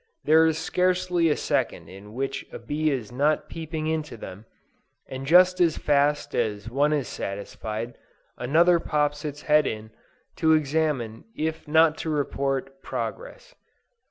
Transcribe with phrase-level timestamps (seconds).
[0.23, 4.45] There is scarcely a second in which a bee is not peeping into them,
[5.07, 7.99] and just as fast as one is satisfied,
[8.35, 9.91] another pops its head in,
[10.37, 13.53] to examine if not to report, progress.